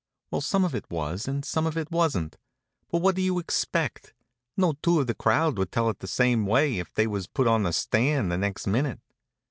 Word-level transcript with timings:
Well, 0.31 0.41
some 0.41 0.65
of 0.65 0.73
it 0.73 0.89
was, 0.89 1.27
and 1.27 1.45
some 1.45 1.67
of 1.67 1.77
it 1.77 1.91
wasn't. 1.91 2.35
But 2.89 3.03
what 3.03 3.13
do 3.13 3.21
you 3.21 3.37
expect? 3.37 4.15
No 4.57 4.73
two 4.81 4.99
of 4.99 5.05
the 5.05 5.13
crowd 5.13 5.59
would 5.59 5.71
tell 5.71 5.91
it 5.91 5.99
the 5.99 6.07
same 6.07 6.47
way, 6.47 6.79
if 6.79 6.91
they 6.91 7.05
was 7.05 7.27
put 7.27 7.45
on 7.45 7.61
the 7.61 7.71
stand 7.71 8.31
the 8.31 8.37
next 8.39 8.65
minute. 8.65 8.99